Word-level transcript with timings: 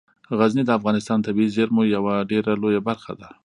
غزني 0.39 0.63
د 0.65 0.71
افغانستان 0.79 1.17
د 1.19 1.23
طبیعي 1.27 1.49
زیرمو 1.55 1.81
یوه 1.95 2.13
ډیره 2.31 2.51
لویه 2.61 2.81
برخه 2.87 3.11
ده. 3.19 3.27